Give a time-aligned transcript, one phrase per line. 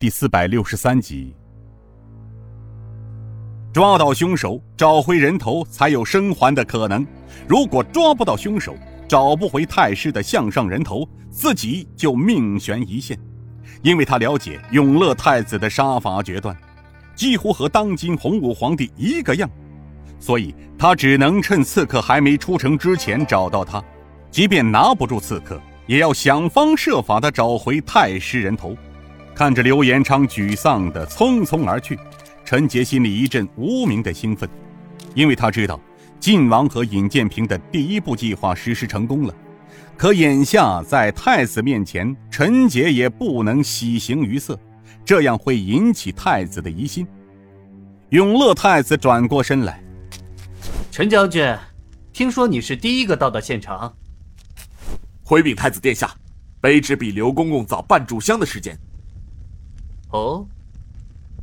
[0.00, 1.36] 第四百六十三集。
[3.70, 7.06] 抓到凶手，找回人头，才有生还的可能。
[7.46, 8.74] 如果抓不到凶手，
[9.06, 13.20] 找不回太师的项上人头，自己就命悬一线。
[13.82, 16.56] 因为他了解永乐太子的杀伐决断，
[17.14, 19.50] 几乎和当今洪武皇帝一个样，
[20.18, 23.84] 所以他只能趁刺客还没出城之前找到他。
[24.30, 28.74] 即便拿不住刺客，也要想方设法的找回太师人头。
[29.40, 31.98] 看着刘延昌沮丧的匆匆而去，
[32.44, 34.46] 陈杰心里一阵无名的兴奋，
[35.14, 35.80] 因为他知道
[36.20, 39.34] 晋王和尹建平的第一步计划实施成功了。
[39.96, 44.60] 可眼下在太子面前，陈杰也不能喜形于色，
[45.06, 47.06] 这样会引起太子的疑心。
[48.10, 49.82] 永乐太子转过身来，
[50.90, 51.56] 陈将军，
[52.12, 53.90] 听说你是第一个到的现场。
[55.22, 56.14] 回禀太子殿下，
[56.60, 58.78] 卑职比刘公公早半炷香的时间。
[60.10, 60.46] 哦，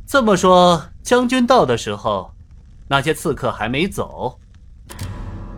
[0.06, 2.30] 这么说，将军到的时候，
[2.86, 4.38] 那些刺客还没走。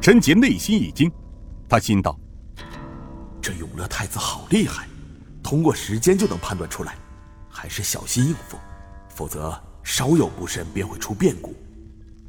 [0.00, 1.11] 陈杰内心一惊，
[1.69, 2.19] 他心道。
[3.42, 4.86] 这永乐太子好厉害，
[5.42, 6.94] 通过时间就能判断出来，
[7.48, 8.56] 还是小心应付，
[9.08, 11.55] 否则稍有不慎便会出变故。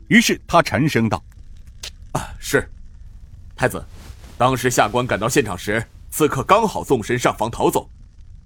[0.07, 1.23] 于是他沉声道
[2.13, 2.67] ：“啊，是，
[3.55, 3.83] 太子，
[4.37, 7.89] 当时下官赶到现场时，刺客刚好纵身上房逃走，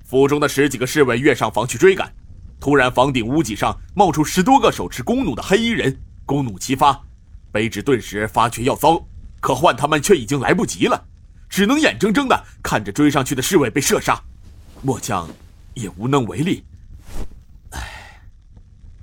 [0.04, 2.12] 府中的十几个侍卫跃上房去追赶，
[2.66, 7.00] 突然房顶屋脊上冒出十多个手持弓弩的黑衣人，弓弩齐发，
[7.54, 9.00] 卑职顿时发觉要糟，
[9.40, 11.00] 可换他们却已经来不及了。”
[11.48, 14.20] 只能眼睁睁的看着追上去的侍卫被射杀，
[14.82, 15.30] 末将
[15.76, 16.66] 也无能为力。
[17.70, 17.80] 唉，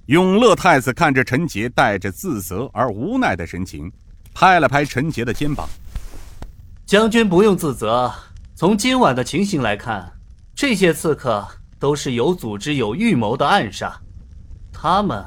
[0.07, 3.89] 永乐太子看着陈杰带着自责而无奈的神情，
[4.35, 5.69] 拍了拍陈杰的肩膀
[6.85, 8.13] ：“将军不用自责。
[8.57, 10.15] 从今晚的情形来看，
[10.53, 11.47] 这些刺客
[11.83, 14.01] 都是有组织、有预谋的暗杀，
[14.73, 15.21] 他们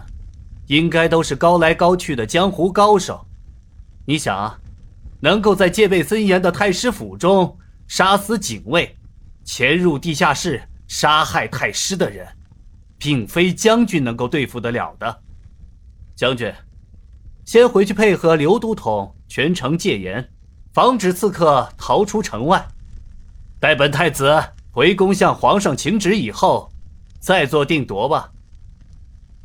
[0.68, 3.28] 应该都是高来高去的江湖高手。
[4.06, 4.58] 你想啊？”
[5.20, 7.58] 能够在戒备森严的太师府中
[7.88, 8.96] 杀死警卫，
[9.44, 12.26] 潜入地下室杀害太师的人，
[12.98, 15.22] 并非将军能够对付得了的。
[16.16, 16.54] 将军，
[17.44, 20.26] 先回去配合刘都统全城戒严，
[20.74, 22.66] 防止刺客逃出城外。
[23.60, 24.42] 待本太子
[24.76, 26.70] 回宫向皇上请旨以后，
[27.22, 28.30] 再做定夺吧。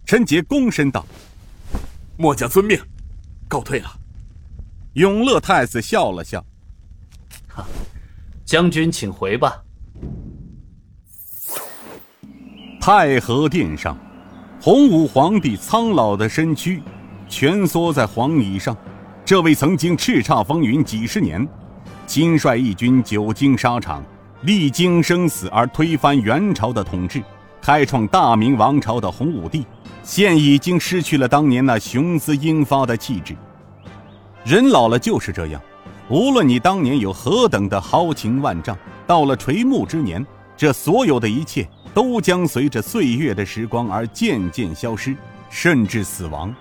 [0.04, 1.06] 陈杰躬身道
[2.18, 2.76] ：“末将遵命，
[3.46, 3.88] 告退了。”
[4.94, 6.44] 永乐太子笑了笑
[7.46, 7.64] ：“哈，
[8.44, 9.62] 将军请回吧。”
[12.82, 13.97] 太和殿上，
[14.60, 16.82] 洪武皇帝苍老的身躯
[17.28, 18.76] 蜷缩在皇椅上。
[19.24, 21.47] 这位曾经叱咤风云几十年、
[22.04, 24.04] 亲率义军久经沙场、
[24.43, 27.23] 历经生死而推翻元朝的统治、
[27.61, 29.67] 开创大明王朝的洪武帝，
[30.03, 33.37] 现已经失去了当年那雄姿英发的气质。
[34.45, 35.61] 人老了就是这样，
[36.09, 40.25] 无论你当年有何等的豪情万丈，到了垂暮之年，
[40.57, 45.15] 这所有的一切都将随着岁月的时光而渐渐消失，
[45.51, 46.55] 甚至死亡。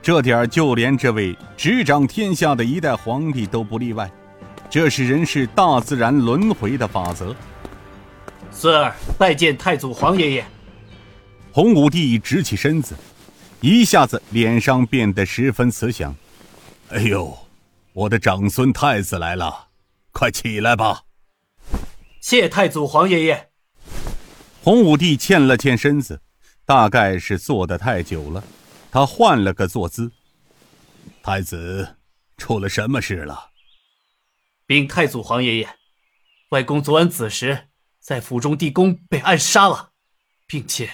[0.00, 4.10] 这点就连这位执掌天下的一代皇帝都不例外。
[4.68, 7.34] 这是人世大自然轮回的法则。
[8.50, 10.44] 孙儿拜见太祖皇爷爷。
[11.52, 12.94] 洪武帝直起身子，
[13.60, 16.14] 一下子脸上变得十分慈祥。
[16.90, 17.36] 哎呦，
[17.92, 19.68] 我的长孙太子来了，
[20.12, 21.02] 快起来吧！
[22.20, 23.48] 谢太祖皇爷爷。
[24.62, 26.20] 洪武帝欠了欠身子，
[26.64, 28.42] 大概是坐得太久了，
[28.90, 30.10] 他换了个坐姿。
[31.22, 31.96] 太子，
[32.36, 33.50] 出了什么事了？
[34.66, 35.68] 禀太祖皇爷爷，
[36.48, 37.68] 外公昨晚子时
[38.00, 39.92] 在府中地宫被暗杀了，
[40.44, 40.90] 并且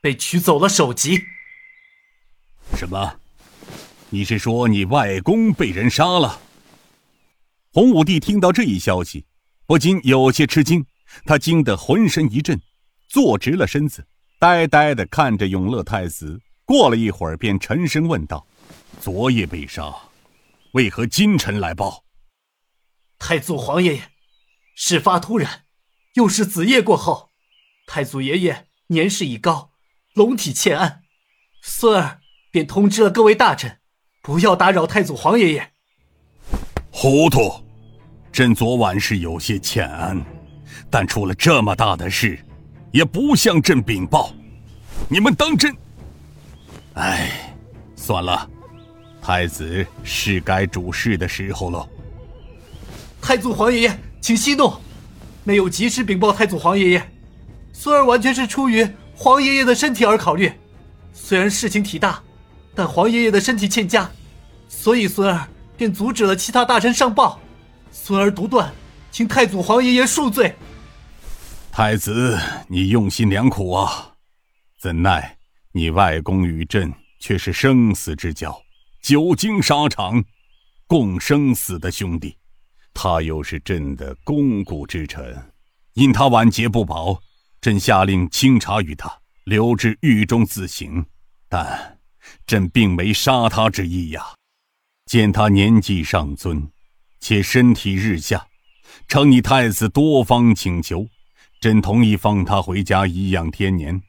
[0.00, 1.24] 被取走了首级。
[2.76, 3.18] 什么？
[4.10, 6.40] 你是说你外公被人杀了？
[7.72, 9.26] 洪武帝听到这一消息，
[9.66, 10.86] 不禁有些吃惊，
[11.26, 12.60] 他惊得浑身一震，
[13.08, 14.06] 坐直了身子，
[14.38, 16.40] 呆呆的看着永乐太子。
[16.64, 18.46] 过了一会儿，便沉声问道
[19.02, 19.92] ：“昨夜被杀，
[20.70, 22.04] 为何今晨来报？”
[23.18, 24.02] 太祖皇爷爷，
[24.74, 25.64] 事发突然，
[26.14, 27.30] 又是子夜过后，
[27.86, 29.72] 太祖爷爷年事已高，
[30.14, 31.02] 龙体欠安，
[31.60, 32.20] 孙儿
[32.50, 33.80] 便通知了各位大臣。
[34.22, 35.72] 不要打扰太祖皇爷爷。
[36.90, 37.64] 糊涂，
[38.30, 40.22] 朕昨晚是有些欠安，
[40.90, 42.38] 但出了这么大的事，
[42.92, 44.32] 也不向朕禀报。
[45.08, 45.74] 你们当真？
[46.94, 47.54] 哎，
[47.96, 48.48] 算了，
[49.20, 51.88] 太子是该主事的时候了。
[53.20, 54.72] 太祖皇爷爷，请息怒，
[55.44, 57.12] 没有及时禀报太祖皇爷爷，
[57.72, 60.52] 孙儿完全是出于皇爷爷的身体而考虑。
[61.12, 62.22] 虽然事情体大，
[62.74, 64.10] 但皇爷爷的身体欠佳，
[64.68, 67.38] 所以孙儿便阻止了其他大臣上报。
[67.92, 68.72] 孙儿独断，
[69.10, 70.54] 请太祖皇爷爷恕罪。
[71.70, 72.38] 太子，
[72.68, 74.14] 你用心良苦啊，
[74.80, 75.36] 怎奈
[75.72, 78.62] 你外公与朕却是生死之交，
[79.02, 80.24] 久经沙场，
[80.86, 82.37] 共生死的兄弟。
[83.00, 85.52] 他又是朕的肱骨之臣，
[85.92, 87.22] 因他晚节不保，
[87.60, 91.06] 朕下令清查于他，留至狱中自省。
[91.48, 92.00] 但
[92.44, 94.34] 朕并没杀他之意呀。
[95.06, 96.68] 见他年纪尚尊，
[97.20, 98.48] 且身体日下，
[99.06, 101.06] 承你太子多方请求，
[101.60, 104.02] 朕同意放他回家颐养天年。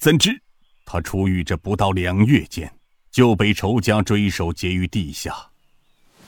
[0.00, 0.42] 怎知
[0.84, 2.76] 他出狱这不到两月间，
[3.12, 5.32] 就被仇家追首劫于地下。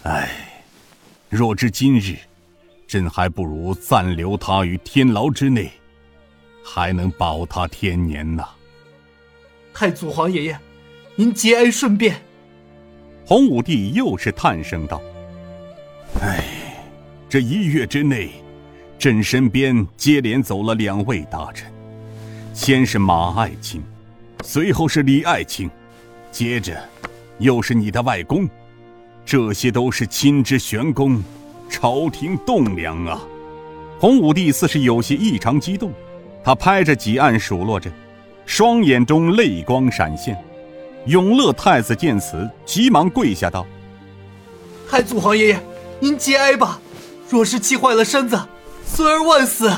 [0.05, 0.57] 唉，
[1.29, 2.17] 若知今日，
[2.87, 5.71] 朕还不如暂留他于天牢之内，
[6.65, 8.43] 还能保他天年呢。
[9.75, 10.59] 太祖皇爷爷，
[11.17, 12.17] 您节哀顺变。
[13.27, 15.03] 洪武帝又是叹声道
[16.23, 16.43] ：“哎，
[17.29, 18.31] 这一月之内，
[18.99, 21.71] 朕身边接连走了两位大臣，
[22.55, 23.83] 先是马爱卿，
[24.43, 25.71] 随后是李爱卿，
[26.33, 26.83] 接着
[27.39, 28.49] 又是你的外公，
[29.29, 31.23] 这些都是亲之玄功，
[31.69, 33.21] 朝廷栋梁啊！”
[34.01, 35.93] 洪武帝似是有些异常激动，
[36.43, 37.93] 他拍着几案数落着。
[38.47, 40.35] 双眼中泪光闪现，
[41.05, 43.67] 永乐太子见此，急忙跪下道
[44.89, 45.61] ：“太祖皇爷爷，
[46.01, 46.81] 您节哀吧！
[47.29, 48.41] 若是气坏了身子，
[48.87, 49.71] 孙儿万死。”